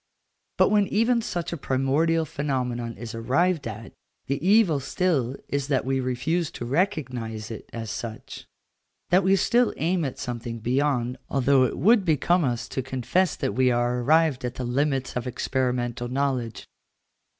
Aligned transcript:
But 0.57 0.69
when 0.69 0.87
even 0.87 1.21
such 1.21 1.53
a 1.53 1.57
primordial 1.57 2.25
phenomenon 2.25 2.97
is 2.97 3.13
arrived 3.13 3.67
at, 3.67 3.93
the 4.25 4.43
evil 4.43 4.79
still 4.79 5.35
is 5.47 5.67
that 5.67 5.85
we 5.85 5.99
refuse 5.99 6.49
to 6.57 6.65
recognise 6.65 7.51
it 7.51 7.69
as 7.71 7.91
such, 7.91 8.47
that 9.11 9.23
we 9.23 9.35
still 9.35 9.75
aim 9.77 10.03
at 10.03 10.17
something 10.17 10.57
beyond, 10.57 11.17
although 11.29 11.65
it 11.65 11.77
would 11.77 12.03
become 12.03 12.43
us 12.43 12.67
to 12.69 12.81
confess 12.81 13.35
that 13.35 13.53
we 13.53 13.69
are 13.69 13.99
arrived 14.01 14.43
at 14.43 14.55
the 14.55 14.63
limits 14.65 15.15
of 15.15 15.27
experimental 15.27 16.07
knowledge. 16.07 16.65